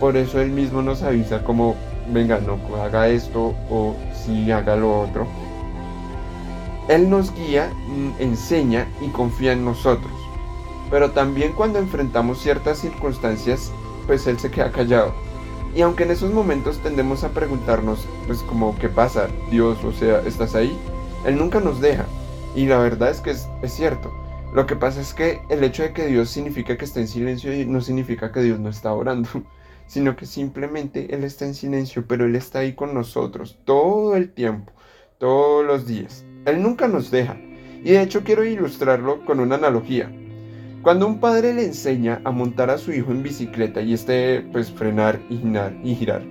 Por 0.00 0.16
eso 0.16 0.40
Él 0.40 0.50
mismo 0.50 0.82
nos 0.82 1.02
avisa 1.02 1.44
como 1.44 1.76
venga, 2.12 2.40
no 2.40 2.58
haga 2.82 3.08
esto 3.08 3.54
o 3.70 3.94
si 4.14 4.50
haga 4.50 4.76
lo 4.76 5.00
otro. 5.00 5.26
Él 6.88 7.10
nos 7.10 7.34
guía, 7.34 7.70
mm, 7.88 8.10
enseña 8.18 8.88
y 9.00 9.08
confía 9.08 9.52
en 9.52 9.64
nosotros. 9.64 10.12
Pero 10.90 11.10
también 11.10 11.52
cuando 11.52 11.78
enfrentamos 11.78 12.40
ciertas 12.40 12.78
circunstancias, 12.78 13.70
pues 14.06 14.26
Él 14.26 14.38
se 14.38 14.50
queda 14.50 14.72
callado. 14.72 15.12
Y 15.74 15.82
aunque 15.82 16.04
en 16.04 16.10
esos 16.10 16.32
momentos 16.32 16.78
tendemos 16.78 17.24
a 17.24 17.28
preguntarnos, 17.30 18.06
pues 18.26 18.38
como, 18.42 18.76
¿qué 18.78 18.88
pasa? 18.88 19.28
Dios, 19.50 19.84
o 19.84 19.92
sea, 19.92 20.20
¿estás 20.20 20.54
ahí? 20.54 20.76
Él 21.26 21.36
nunca 21.36 21.60
nos 21.60 21.80
deja. 21.80 22.06
Y 22.54 22.66
la 22.66 22.78
verdad 22.78 23.10
es 23.10 23.20
que 23.20 23.30
es, 23.30 23.48
es 23.62 23.74
cierto. 23.74 24.10
Lo 24.54 24.66
que 24.66 24.76
pasa 24.76 25.02
es 25.02 25.12
que 25.12 25.42
el 25.50 25.62
hecho 25.62 25.82
de 25.82 25.92
que 25.92 26.06
Dios 26.06 26.30
significa 26.30 26.78
que 26.78 26.86
está 26.86 27.00
en 27.00 27.08
silencio 27.08 27.52
no 27.66 27.82
significa 27.82 28.32
que 28.32 28.40
Dios 28.40 28.58
no 28.58 28.70
está 28.70 28.94
orando 28.94 29.28
sino 29.88 30.14
que 30.14 30.26
simplemente 30.26 31.12
Él 31.14 31.24
está 31.24 31.46
en 31.46 31.54
silencio, 31.54 32.04
pero 32.06 32.26
Él 32.26 32.36
está 32.36 32.60
ahí 32.60 32.74
con 32.74 32.94
nosotros 32.94 33.58
todo 33.64 34.14
el 34.14 34.30
tiempo, 34.30 34.72
todos 35.18 35.66
los 35.66 35.86
días. 35.86 36.24
Él 36.44 36.62
nunca 36.62 36.86
nos 36.86 37.10
deja. 37.10 37.36
Y 37.82 37.92
de 37.92 38.02
hecho 38.02 38.22
quiero 38.22 38.44
ilustrarlo 38.44 39.24
con 39.24 39.40
una 39.40 39.56
analogía. 39.56 40.12
Cuando 40.82 41.06
un 41.06 41.18
padre 41.18 41.54
le 41.54 41.64
enseña 41.64 42.20
a 42.24 42.30
montar 42.30 42.70
a 42.70 42.78
su 42.78 42.92
hijo 42.92 43.10
en 43.10 43.22
bicicleta 43.22 43.80
y 43.80 43.94
este 43.94 44.42
pues 44.52 44.70
frenar 44.70 45.18
y 45.28 45.38
girar, 45.38 45.74
y 45.82 45.94
girar, 45.94 46.22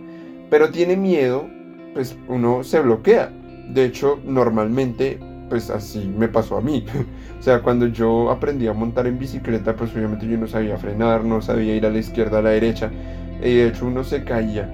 pero 0.50 0.72
tiene 0.72 0.96
miedo, 0.96 1.50
pues 1.94 2.16
uno 2.28 2.64
se 2.64 2.80
bloquea. 2.80 3.34
De 3.70 3.86
hecho, 3.86 4.20
normalmente 4.24 5.20
pues 5.50 5.70
así 5.70 6.12
me 6.18 6.28
pasó 6.28 6.58
a 6.58 6.62
mí. 6.62 6.86
o 7.40 7.42
sea, 7.42 7.62
cuando 7.62 7.88
yo 7.88 8.30
aprendí 8.30 8.68
a 8.68 8.74
montar 8.74 9.08
en 9.08 9.18
bicicleta, 9.18 9.76
pues 9.76 9.94
obviamente 9.94 10.28
yo 10.28 10.38
no 10.38 10.48
sabía 10.48 10.78
frenar, 10.78 11.24
no 11.24 11.42
sabía 11.42 11.76
ir 11.76 11.86
a 11.86 11.90
la 11.90 12.00
izquierda, 12.00 12.40
a 12.40 12.42
la 12.42 12.50
derecha 12.52 12.92
y 13.42 13.56
de 13.56 13.68
hecho 13.68 13.86
uno 13.88 14.04
se 14.04 14.24
caía. 14.24 14.70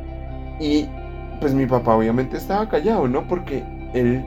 Y 0.60 0.88
pues 1.40 1.54
mi 1.54 1.66
papá 1.66 1.96
obviamente 1.96 2.38
estaba 2.38 2.70
callado, 2.70 3.08
¿no? 3.08 3.28
Porque 3.28 3.64
él 3.94 4.24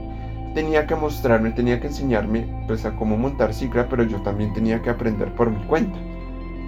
tenía 0.54 0.86
que 0.86 0.94
mostrarme, 0.94 1.50
tenía 1.50 1.80
que 1.80 1.88
enseñarme 1.88 2.46
pues 2.66 2.84
a 2.84 2.92
cómo 2.96 3.16
montar 3.16 3.52
cicla, 3.52 3.88
pero 3.88 4.02
yo 4.04 4.20
también 4.22 4.52
tenía 4.52 4.80
que 4.82 4.90
aprender 4.90 5.32
por 5.34 5.50
mi 5.50 5.62
cuenta. 5.66 5.98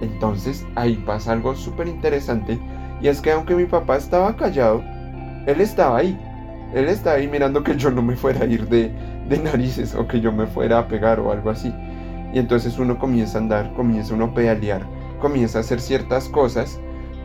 Entonces 0.01 0.65
ahí 0.75 0.95
pasa 1.05 1.33
algo 1.33 1.55
súper 1.55 1.87
interesante 1.87 2.57
y 3.01 3.07
es 3.07 3.21
que 3.21 3.31
aunque 3.31 3.55
mi 3.55 3.65
papá 3.65 3.97
estaba 3.97 4.35
callado, 4.35 4.83
él 5.45 5.61
estaba 5.61 5.97
ahí. 5.97 6.17
Él 6.73 6.87
estaba 6.87 7.15
ahí 7.15 7.27
mirando 7.27 7.63
que 7.63 7.75
yo 7.75 7.89
no 7.89 8.01
me 8.01 8.15
fuera 8.15 8.41
a 8.41 8.45
ir 8.45 8.67
de, 8.67 8.91
de 9.27 9.37
narices 9.39 9.95
o 9.95 10.07
que 10.07 10.21
yo 10.21 10.31
me 10.31 10.45
fuera 10.45 10.79
a 10.79 10.87
pegar 10.87 11.19
o 11.19 11.31
algo 11.31 11.49
así. 11.49 11.73
Y 12.33 12.37
entonces 12.37 12.77
uno 12.77 12.99
comienza 12.99 13.39
a 13.39 13.41
andar, 13.41 13.73
comienza 13.73 14.13
uno 14.13 14.25
a 14.25 14.33
pedalear, 14.33 14.83
comienza 15.19 15.57
a 15.57 15.61
hacer 15.61 15.81
ciertas 15.81 16.29
cosas 16.29 16.79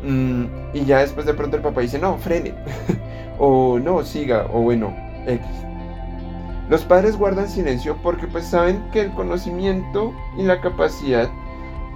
Mm, 0.04 0.44
y 0.74 0.84
ya 0.84 0.98
después 1.00 1.26
de 1.26 1.34
pronto 1.34 1.56
el 1.56 1.62
papá 1.62 1.80
dice, 1.80 1.98
no, 1.98 2.18
frene. 2.18 2.54
o 3.38 3.78
no, 3.78 4.02
siga. 4.04 4.46
O 4.52 4.60
bueno, 4.60 4.94
X. 5.26 5.46
Los 6.68 6.82
padres 6.82 7.16
guardan 7.16 7.48
silencio 7.48 7.96
porque 8.02 8.26
pues 8.26 8.46
saben 8.46 8.82
que 8.90 9.02
el 9.02 9.12
conocimiento 9.12 10.14
y 10.38 10.42
la 10.42 10.60
capacidad 10.60 11.28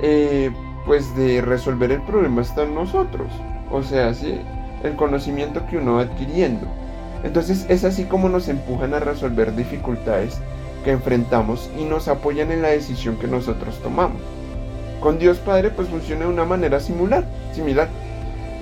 eh, 0.03 0.50
pues 0.85 1.17
de 1.17 1.41
resolver 1.41 1.91
el 1.91 2.03
problema 2.03 2.43
está 2.43 2.65
en 2.65 2.75
nosotros. 2.75 3.29
O 3.71 3.83
sea, 3.83 4.12
el 4.83 4.97
conocimiento 4.97 5.67
que 5.67 5.79
uno 5.79 5.95
va 5.95 6.03
adquiriendo. 6.03 6.67
Entonces 7.25 7.67
es 7.69 7.85
así 7.85 8.05
como 8.05 8.29
nos 8.29 8.49
empujan 8.49 8.95
a 8.95 9.00
resolver 9.00 9.55
dificultades 9.57 10.38
que 10.85 10.93
enfrentamos 10.93 11.71
y 11.79 11.85
nos 11.85 12.07
apoyan 12.09 12.53
en 12.53 12.62
la 12.62 12.69
decisión 12.69 13.17
que 13.17 13.27
nosotros 13.27 13.79
tomamos. 13.83 14.21
Con 15.00 15.19
Dios 15.19 15.38
Padre 15.38 15.71
pues 15.71 15.88
funciona 15.88 16.23
de 16.23 16.33
una 16.33 16.45
manera 16.45 16.81
similar, 16.81 17.25
similar. 17.52 17.88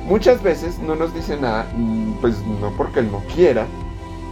Muchas 0.07 0.43
veces 0.43 0.79
no 0.79 0.95
nos 0.95 1.15
dice 1.15 1.37
nada, 1.37 1.67
mm, 1.75 2.21
pues 2.21 2.37
no 2.61 2.71
porque 2.77 3.01
Él 3.01 3.11
no 3.11 3.23
quiera, 3.35 3.67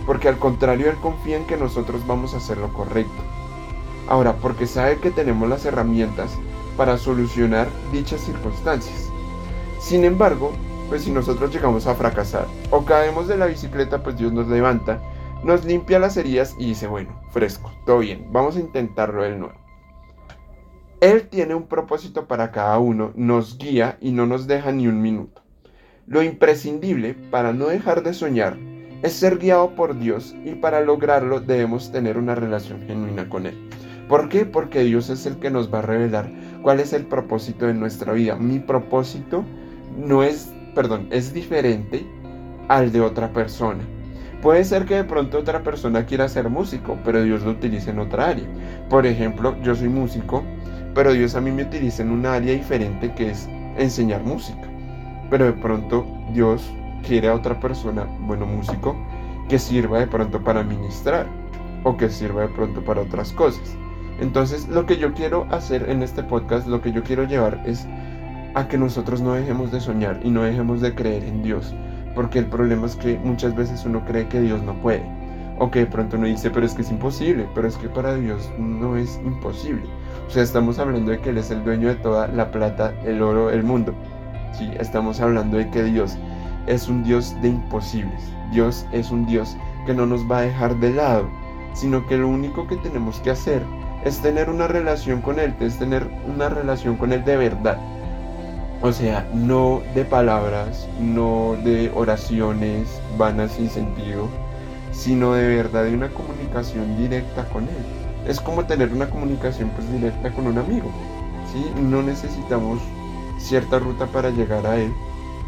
porque 0.06 0.28
al 0.28 0.38
contrario 0.38 0.90
Él 0.90 0.96
confía 0.96 1.36
en 1.36 1.46
que 1.46 1.56
nosotros 1.56 2.06
vamos 2.06 2.34
a 2.34 2.36
hacer 2.36 2.58
lo 2.58 2.72
correcto. 2.72 3.22
Ahora, 4.06 4.34
porque 4.34 4.66
sabe 4.66 4.98
que 4.98 5.10
tenemos 5.10 5.48
las 5.48 5.64
herramientas 5.64 6.36
para 6.76 6.98
solucionar 6.98 7.68
dichas 7.90 8.20
circunstancias. 8.20 9.08
Sin 9.80 10.04
embargo, 10.04 10.52
pues 10.88 11.04
si 11.04 11.10
nosotros 11.10 11.52
llegamos 11.52 11.86
a 11.86 11.94
fracasar 11.94 12.46
o 12.70 12.84
caemos 12.84 13.26
de 13.28 13.36
la 13.36 13.46
bicicleta, 13.46 14.02
pues 14.02 14.18
Dios 14.18 14.32
nos 14.32 14.46
levanta, 14.48 15.00
nos 15.42 15.64
limpia 15.64 15.98
las 15.98 16.16
heridas 16.16 16.54
y 16.58 16.66
dice, 16.66 16.86
bueno, 16.86 17.10
fresco, 17.30 17.72
todo 17.86 17.98
bien, 17.98 18.26
vamos 18.30 18.56
a 18.56 18.60
intentarlo 18.60 19.22
de 19.22 19.36
nuevo. 19.36 19.63
Él 21.04 21.28
tiene 21.28 21.54
un 21.54 21.64
propósito 21.64 22.26
para 22.28 22.50
cada 22.50 22.78
uno, 22.78 23.12
nos 23.14 23.58
guía 23.58 23.98
y 24.00 24.12
no 24.12 24.24
nos 24.24 24.46
deja 24.46 24.72
ni 24.72 24.86
un 24.86 25.02
minuto. 25.02 25.42
Lo 26.06 26.22
imprescindible 26.22 27.12
para 27.12 27.52
no 27.52 27.66
dejar 27.66 28.02
de 28.02 28.14
soñar 28.14 28.56
es 29.02 29.12
ser 29.12 29.36
guiado 29.36 29.74
por 29.74 29.98
Dios 29.98 30.34
y 30.46 30.52
para 30.52 30.80
lograrlo 30.80 31.40
debemos 31.40 31.92
tener 31.92 32.16
una 32.16 32.34
relación 32.34 32.86
genuina 32.86 33.28
con 33.28 33.44
Él. 33.44 33.68
¿Por 34.08 34.30
qué? 34.30 34.46
Porque 34.46 34.82
Dios 34.82 35.10
es 35.10 35.26
el 35.26 35.36
que 35.36 35.50
nos 35.50 35.70
va 35.70 35.80
a 35.80 35.82
revelar 35.82 36.30
cuál 36.62 36.80
es 36.80 36.94
el 36.94 37.04
propósito 37.04 37.66
de 37.66 37.74
nuestra 37.74 38.14
vida. 38.14 38.36
Mi 38.36 38.58
propósito 38.58 39.44
no 39.98 40.22
es, 40.22 40.54
perdón, 40.74 41.08
es 41.10 41.34
diferente 41.34 42.06
al 42.68 42.92
de 42.92 43.02
otra 43.02 43.30
persona. 43.30 43.84
Puede 44.40 44.64
ser 44.64 44.86
que 44.86 44.94
de 44.94 45.04
pronto 45.04 45.38
otra 45.38 45.62
persona 45.62 46.06
quiera 46.06 46.30
ser 46.30 46.48
músico, 46.48 46.98
pero 47.04 47.22
Dios 47.22 47.42
lo 47.42 47.50
utilice 47.50 47.90
en 47.90 47.98
otra 47.98 48.28
área. 48.28 48.46
Por 48.88 49.04
ejemplo, 49.04 49.54
yo 49.62 49.74
soy 49.74 49.90
músico 49.90 50.42
pero 50.94 51.12
Dios 51.12 51.34
a 51.34 51.40
mí 51.40 51.50
me 51.50 51.64
utiliza 51.64 52.02
en 52.02 52.10
un 52.10 52.26
área 52.26 52.54
diferente 52.54 53.12
que 53.14 53.30
es 53.30 53.48
enseñar 53.76 54.22
música. 54.22 54.68
Pero 55.30 55.46
de 55.46 55.52
pronto 55.52 56.06
Dios 56.32 56.70
quiere 57.06 57.28
a 57.28 57.34
otra 57.34 57.58
persona, 57.60 58.06
bueno, 58.20 58.46
músico, 58.46 58.96
que 59.48 59.58
sirva 59.58 59.98
de 59.98 60.06
pronto 60.06 60.42
para 60.42 60.62
ministrar 60.62 61.26
o 61.82 61.96
que 61.96 62.08
sirva 62.08 62.42
de 62.42 62.48
pronto 62.48 62.82
para 62.82 63.02
otras 63.02 63.32
cosas. 63.32 63.76
Entonces, 64.20 64.68
lo 64.68 64.86
que 64.86 64.96
yo 64.96 65.12
quiero 65.12 65.46
hacer 65.50 65.90
en 65.90 66.02
este 66.02 66.22
podcast, 66.22 66.66
lo 66.68 66.80
que 66.80 66.92
yo 66.92 67.02
quiero 67.02 67.24
llevar 67.24 67.62
es 67.66 67.86
a 68.54 68.68
que 68.68 68.78
nosotros 68.78 69.20
no 69.20 69.34
dejemos 69.34 69.72
de 69.72 69.80
soñar 69.80 70.20
y 70.22 70.30
no 70.30 70.42
dejemos 70.42 70.80
de 70.80 70.94
creer 70.94 71.24
en 71.24 71.42
Dios. 71.42 71.74
Porque 72.14 72.38
el 72.38 72.46
problema 72.46 72.86
es 72.86 72.94
que 72.94 73.18
muchas 73.18 73.56
veces 73.56 73.84
uno 73.84 74.04
cree 74.04 74.28
que 74.28 74.40
Dios 74.40 74.62
no 74.62 74.74
puede. 74.74 75.02
O 75.58 75.70
que 75.70 75.80
de 75.80 75.86
pronto 75.86 76.16
uno 76.16 76.26
dice, 76.26 76.50
pero 76.50 76.64
es 76.64 76.74
que 76.74 76.82
es 76.82 76.90
imposible. 76.90 77.46
Pero 77.54 77.66
es 77.66 77.76
que 77.76 77.88
para 77.88 78.14
Dios 78.14 78.50
no 78.56 78.96
es 78.96 79.20
imposible. 79.24 79.82
O 80.26 80.30
sea, 80.30 80.42
estamos 80.42 80.78
hablando 80.78 81.10
de 81.10 81.20
que 81.20 81.30
Él 81.30 81.38
es 81.38 81.50
el 81.50 81.62
dueño 81.64 81.88
de 81.88 81.94
toda 81.96 82.28
la 82.28 82.50
plata, 82.50 82.92
el 83.04 83.22
oro, 83.22 83.50
el 83.50 83.62
mundo. 83.62 83.94
Sí, 84.52 84.70
estamos 84.78 85.20
hablando 85.20 85.58
de 85.58 85.68
que 85.70 85.82
Dios 85.82 86.16
es 86.66 86.88
un 86.88 87.04
Dios 87.04 87.34
de 87.42 87.48
imposibles. 87.48 88.22
Dios 88.52 88.86
es 88.92 89.10
un 89.10 89.26
Dios 89.26 89.56
que 89.86 89.94
no 89.94 90.06
nos 90.06 90.28
va 90.30 90.38
a 90.38 90.42
dejar 90.42 90.76
de 90.76 90.92
lado, 90.92 91.28
sino 91.74 92.06
que 92.06 92.16
lo 92.16 92.28
único 92.28 92.66
que 92.66 92.76
tenemos 92.78 93.20
que 93.20 93.30
hacer 93.30 93.62
es 94.04 94.20
tener 94.20 94.48
una 94.48 94.68
relación 94.68 95.20
con 95.20 95.38
Él, 95.38 95.54
es 95.60 95.78
tener 95.78 96.08
una 96.32 96.48
relación 96.48 96.96
con 96.96 97.12
Él 97.12 97.24
de 97.24 97.36
verdad. 97.36 97.78
O 98.80 98.92
sea, 98.92 99.26
no 99.32 99.82
de 99.94 100.04
palabras, 100.04 100.88
no 101.00 101.56
de 101.64 101.90
oraciones 101.94 103.00
vanas 103.16 103.52
sin 103.52 103.70
sentido, 103.70 104.28
sino 104.92 105.34
de 105.34 105.56
verdad 105.56 105.84
de 105.84 105.94
una 105.94 106.08
comunicación 106.08 106.96
directa 106.96 107.48
con 107.48 107.64
Él 107.64 108.03
es 108.26 108.40
como 108.40 108.64
tener 108.64 108.92
una 108.92 109.08
comunicación 109.10 109.70
pues 109.70 109.90
directa 109.92 110.32
con 110.32 110.46
un 110.46 110.58
amigo. 110.58 110.90
¿sí? 111.52 111.64
No 111.80 112.02
necesitamos 112.02 112.80
cierta 113.38 113.78
ruta 113.78 114.06
para 114.06 114.30
llegar 114.30 114.66
a 114.66 114.76
él. 114.76 114.92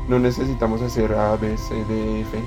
No 0.09 0.19
necesitamos 0.19 0.83
hacer 0.83 1.13
A, 1.13 1.37
B, 1.37 1.57
C, 1.57 1.75
D, 1.87 2.21
F, 2.21 2.39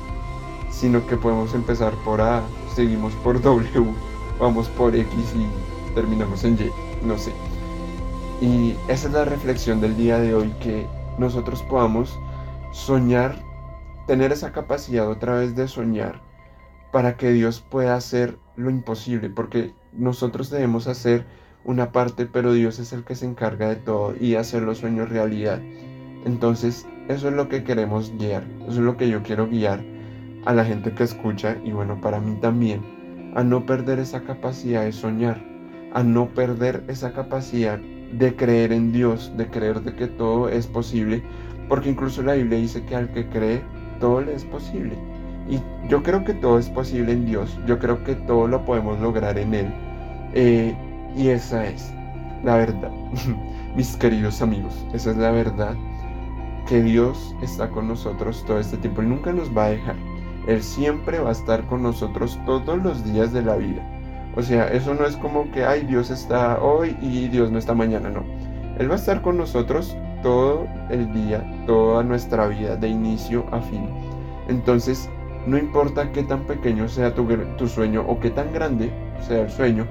sino 0.69 1.05
que 1.05 1.17
podemos 1.17 1.53
empezar 1.53 1.93
por 2.05 2.21
A, 2.21 2.41
seguimos 2.73 3.13
por 3.15 3.41
W 3.41 4.09
vamos 4.39 4.69
por 4.69 4.95
X 4.95 5.35
y 5.35 5.93
terminamos 5.93 6.43
en 6.43 6.53
Y, 6.53 6.71
no 7.05 7.17
sé. 7.17 7.33
Y 8.41 8.75
esa 8.87 9.07
es 9.07 9.13
la 9.13 9.25
reflexión 9.25 9.81
del 9.81 9.97
día 9.97 10.17
de 10.17 10.33
hoy, 10.33 10.49
que 10.61 10.87
nosotros 11.17 11.61
podamos 11.63 12.17
soñar, 12.71 13.35
tener 14.07 14.31
esa 14.31 14.51
capacidad 14.51 15.09
otra 15.09 15.35
vez 15.35 15.55
de 15.55 15.67
soñar 15.67 16.21
para 16.91 17.17
que 17.17 17.31
Dios 17.31 17.59
pueda 17.59 17.95
hacer 17.95 18.39
lo 18.55 18.69
imposible, 18.69 19.29
porque 19.29 19.73
nosotros 19.93 20.49
debemos 20.49 20.87
hacer 20.87 21.25
una 21.65 21.91
parte, 21.91 22.25
pero 22.25 22.53
Dios 22.53 22.79
es 22.79 22.93
el 22.93 23.03
que 23.03 23.15
se 23.15 23.25
encarga 23.25 23.69
de 23.69 23.75
todo 23.75 24.15
y 24.19 24.35
hacer 24.35 24.63
los 24.63 24.79
sueños 24.79 25.09
realidad. 25.09 25.59
Entonces, 26.25 26.85
eso 27.07 27.29
es 27.29 27.33
lo 27.33 27.49
que 27.49 27.63
queremos 27.63 28.13
guiar, 28.17 28.43
eso 28.61 28.71
es 28.71 28.77
lo 28.77 28.97
que 28.97 29.09
yo 29.09 29.23
quiero 29.23 29.47
guiar 29.47 29.83
a 30.45 30.53
la 30.53 30.65
gente 30.65 30.93
que 30.93 31.03
escucha 31.03 31.57
y 31.63 31.71
bueno, 31.71 31.99
para 32.01 32.19
mí 32.19 32.37
también, 32.41 32.81
a 33.35 33.43
no 33.43 33.65
perder 33.65 33.99
esa 33.99 34.21
capacidad 34.21 34.83
de 34.83 34.91
soñar, 34.91 35.43
a 35.93 36.03
no 36.03 36.27
perder 36.29 36.83
esa 36.87 37.13
capacidad 37.13 37.79
de 37.79 38.35
creer 38.35 38.71
en 38.71 38.91
Dios, 38.91 39.31
de 39.37 39.47
creer 39.47 39.81
de 39.81 39.95
que 39.95 40.07
todo 40.07 40.49
es 40.49 40.67
posible, 40.67 41.23
porque 41.67 41.89
incluso 41.89 42.23
la 42.23 42.33
Biblia 42.33 42.57
dice 42.57 42.83
que 42.85 42.95
al 42.95 43.11
que 43.11 43.27
cree, 43.27 43.61
todo 43.99 44.21
le 44.21 44.33
es 44.33 44.45
posible. 44.45 44.97
Y 45.49 45.59
yo 45.87 46.03
creo 46.03 46.23
que 46.23 46.33
todo 46.33 46.59
es 46.59 46.69
posible 46.69 47.11
en 47.11 47.25
Dios, 47.25 47.59
yo 47.65 47.79
creo 47.79 48.03
que 48.03 48.15
todo 48.15 48.47
lo 48.47 48.63
podemos 48.65 48.99
lograr 48.99 49.37
en 49.37 49.53
Él. 49.53 49.73
Eh, 50.33 50.75
y 51.15 51.29
esa 51.29 51.65
es 51.65 51.91
la 52.43 52.55
verdad, 52.55 52.91
mis 53.75 53.97
queridos 53.97 54.41
amigos, 54.41 54.85
esa 54.93 55.11
es 55.11 55.17
la 55.17 55.31
verdad, 55.31 55.75
que 56.67 56.81
Dios 56.83 57.35
está 57.41 57.69
con 57.69 57.87
nosotros 57.87 58.43
todo 58.45 58.59
este 58.59 58.77
tiempo 58.77 59.01
y 59.01 59.07
nunca 59.07 59.33
nos 59.33 59.55
va 59.55 59.65
a 59.65 59.69
dejar. 59.71 59.95
Él 60.47 60.61
siempre 60.61 61.19
va 61.19 61.29
a 61.29 61.33
estar 61.33 61.65
con 61.65 61.83
nosotros 61.83 62.39
todos 62.45 62.81
los 62.81 63.03
días 63.03 63.33
de 63.33 63.41
la 63.41 63.55
vida. 63.55 63.83
O 64.35 64.41
sea, 64.41 64.67
eso 64.67 64.93
no 64.93 65.05
es 65.05 65.17
como 65.17 65.51
que, 65.51 65.65
ay, 65.65 65.83
Dios 65.85 66.11
está 66.11 66.61
hoy 66.61 66.95
y 67.01 67.27
Dios 67.27 67.51
no 67.51 67.57
está 67.57 67.73
mañana, 67.73 68.09
no. 68.09 68.23
Él 68.77 68.89
va 68.89 68.93
a 68.93 68.97
estar 68.97 69.21
con 69.21 69.37
nosotros 69.37 69.97
todo 70.21 70.67
el 70.89 71.11
día, 71.13 71.43
toda 71.65 72.03
nuestra 72.03 72.47
vida, 72.47 72.75
de 72.75 72.87
inicio 72.87 73.45
a 73.51 73.59
fin. 73.59 73.89
Entonces, 74.47 75.09
no 75.45 75.57
importa 75.57 76.11
qué 76.11 76.23
tan 76.23 76.41
pequeño 76.41 76.87
sea 76.89 77.13
tu, 77.15 77.25
tu 77.57 77.67
sueño 77.67 78.03
o 78.07 78.19
qué 78.19 78.29
tan 78.29 78.53
grande 78.53 78.91
sea 79.21 79.41
el 79.41 79.49
sueño, 79.49 79.87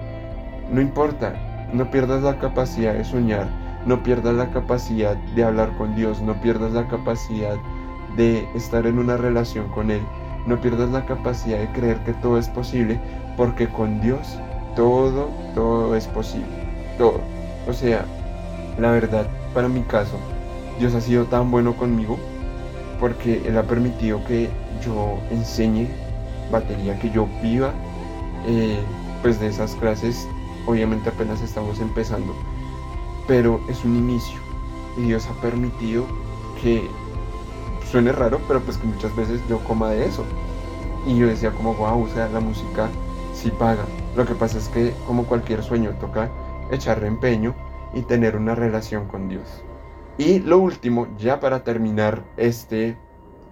no 0.71 0.81
importa, 0.81 1.35
no 1.73 1.91
pierdas 1.91 2.23
la 2.23 2.39
capacidad 2.39 2.95
de 2.95 3.05
soñar, 3.05 3.49
no 3.87 4.03
pierdas 4.03 4.35
la 4.35 4.51
capacidad 4.51 5.17
de 5.17 5.45
hablar 5.45 5.77
con 5.77 5.95
Dios, 5.97 6.21
no 6.21 6.41
pierdas 6.41 6.73
la 6.73 6.87
capacidad 6.89 7.57
de 8.17 8.47
estar 8.55 8.87
en 8.87 8.99
una 8.99 9.17
relación 9.17 9.69
con 9.69 9.91
Él, 9.91 10.03
no 10.47 10.61
pierdas 10.61 10.91
la 10.91 11.07
capacidad 11.07 11.59
de 11.59 11.73
creer 11.73 11.99
que 12.05 12.15
todo 12.15 12.39
es 12.39 12.49
posible, 12.49 13.01
porque 13.37 13.69
con 13.69 14.01
Dios 14.01 14.39
todo, 14.75 15.29
todo 15.55 15.97
es 15.97 16.07
posible, 16.07 16.47
todo. 16.99 17.21
O 17.69 17.73
sea, 17.73 18.05
la 18.79 18.93
verdad, 18.93 19.27
para 19.55 19.69
mi 19.69 19.83
caso, 19.83 20.17
Dios 20.79 20.95
ha 20.95 21.01
sido 21.01 21.25
tan 21.25 21.51
bueno 21.51 21.77
conmigo 21.77 22.19
porque 23.01 23.43
Él 23.47 23.57
ha 23.59 23.63
permitido 23.63 24.25
que 24.25 24.49
yo 24.85 25.19
enseñe 25.31 25.89
batería, 26.51 26.99
que 26.99 27.11
yo 27.11 27.29
viva 27.43 27.73
eh, 28.47 28.79
pues 29.23 29.41
de 29.41 29.49
esas 29.49 29.75
clases 29.77 30.27
obviamente 30.67 31.09
apenas 31.09 31.41
estamos 31.41 31.81
empezando, 31.81 32.35
pero 33.27 33.61
es 33.69 33.85
un 33.85 33.97
inicio 33.97 34.39
y 34.99 35.03
Dios 35.03 35.27
ha 35.27 35.41
permitido 35.41 36.05
que 36.61 36.89
suene 37.91 38.13
raro, 38.13 38.41
pero 38.47 38.61
pues 38.61 38.77
que 38.77 38.87
muchas 38.87 39.15
veces 39.17 39.41
yo 39.49 39.59
coma 39.61 39.91
de 39.91 40.05
eso. 40.07 40.25
Y 41.07 41.17
yo 41.17 41.27
decía 41.27 41.53
como, 41.53 41.75
wow, 41.75 42.03
o 42.05 42.09
sea, 42.09 42.29
la 42.29 42.41
música 42.41 42.89
sí 43.33 43.51
paga. 43.51 43.85
Lo 44.17 44.27
que 44.27 44.35
pasa 44.35 44.59
es 44.59 44.69
que 44.69 44.93
como 45.07 45.25
cualquier 45.25 45.63
sueño 45.63 45.93
toca 46.01 46.29
echarle 46.71 47.07
empeño 47.07 47.55
y 47.95 48.03
tener 48.03 48.37
una 48.37 48.55
relación 48.55 49.07
con 49.07 49.29
Dios. 49.29 49.63
Y 50.19 50.41
lo 50.41 50.59
último, 50.59 51.07
ya 51.17 51.39
para 51.39 51.63
terminar 51.63 52.25
este 52.37 52.97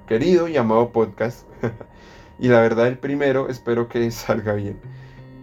querido 0.09 0.49
y 0.49 0.57
amado 0.57 0.91
podcast, 0.91 1.47
y 2.41 2.49
la 2.49 2.61
verdad 2.61 2.89
el 2.89 2.99
primero, 2.99 3.49
espero 3.49 3.89
que 3.89 4.11
salga 4.11 4.55
bien. 4.55 4.77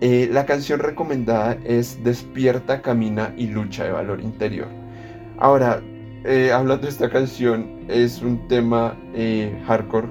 Eh, 0.01 0.29
la 0.29 0.45
canción 0.45 0.81
recomendada 0.81 1.57
es 1.63 2.03
Despierta, 2.03 2.81
Camina 2.81 3.33
y 3.38 3.47
Lucha 3.47 3.86
de 3.86 3.93
Valor 3.93 4.19
Interior. 4.19 4.67
Ahora, 5.38 5.81
eh, 6.25 6.51
hablando 6.51 6.83
de 6.83 6.89
esta 6.89 7.09
canción, 7.09 7.86
es 7.88 8.21
un 8.21 8.45
tema 8.49 8.97
eh, 9.13 9.57
hardcore, 9.65 10.09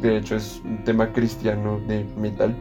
de 0.00 0.16
hecho 0.16 0.36
es 0.36 0.62
un 0.64 0.82
tema 0.84 1.12
cristiano 1.12 1.80
de 1.86 2.04
metal, 2.16 2.56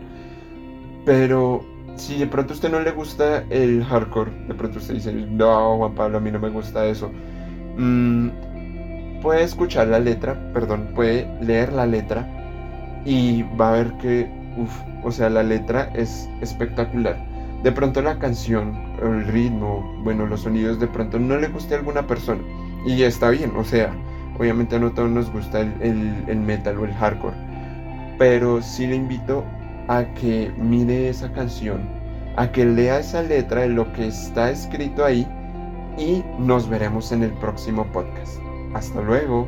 pero 1.06 1.64
si 1.96 2.18
de 2.20 2.28
pronto 2.28 2.52
a 2.52 2.56
usted 2.56 2.70
no 2.70 2.82
le 2.82 2.92
gusta 2.92 3.46
el 3.50 3.86
hardcore, 3.86 4.32
de 4.48 4.54
pronto 4.54 4.80
usted 4.80 4.96
dice, 4.96 5.14
no, 5.14 5.78
Juan 5.78 5.96
Pablo, 5.96 6.18
a 6.18 6.22
mí 6.22 6.30
no 6.30 6.40
me 6.40 6.50
gusta 6.50 6.86
eso, 6.86 7.10
mm, 7.78 9.22
puede 9.22 9.44
escuchar 9.44 9.88
la 9.88 10.00
letra, 10.00 10.38
perdón, 10.54 10.90
puede 10.96 11.28
leer 11.42 11.74
la 11.74 11.86
letra 11.86 12.28
y 13.06 13.44
va 13.60 13.70
a 13.70 13.72
ver 13.74 13.92
que 13.94 14.30
Uf, 14.58 14.72
o 15.04 15.12
sea, 15.12 15.30
la 15.30 15.44
letra 15.44 15.90
es 15.94 16.30
espectacular. 16.42 17.18
De 17.64 17.72
pronto 17.72 18.02
la 18.02 18.18
canción, 18.20 18.74
el 19.02 19.26
ritmo, 19.26 19.84
bueno, 20.04 20.26
los 20.26 20.42
sonidos 20.42 20.80
de 20.80 20.88
pronto 20.88 21.20
no 21.20 21.38
le 21.38 21.50
guste 21.50 21.76
a 21.76 21.78
alguna 21.80 22.08
persona. 22.08 22.42
Y 22.86 23.02
está 23.04 23.30
bien, 23.32 23.52
o 23.58 23.64
sea, 23.64 23.92
obviamente 24.40 24.76
a 24.76 24.80
no 24.80 24.92
todos 24.92 25.10
nos 25.10 25.32
gusta 25.32 25.62
el, 25.62 26.38
metal 26.38 26.78
o 26.78 26.86
el 26.86 26.94
hardcore. 26.94 27.36
Pero 28.18 28.62
sí 28.62 28.88
le 28.88 28.96
invito 28.96 29.44
a 29.88 30.06
que 30.14 30.52
mire 30.58 31.10
esa 31.10 31.32
canción, 31.34 31.82
a 32.38 32.48
que 32.52 32.64
lea 32.64 33.00
esa 33.00 33.24
letra 33.24 33.62
de 33.62 33.70
lo 33.70 33.92
que 33.92 34.08
está 34.08 34.52
escrito 34.52 35.04
ahí 35.04 35.28
y 35.98 36.24
nos 36.38 36.68
veremos 36.70 37.12
en 37.12 37.24
el 37.24 37.32
próximo 37.34 37.86
podcast. 37.92 38.40
Hasta 38.74 39.02
luego. 39.02 39.48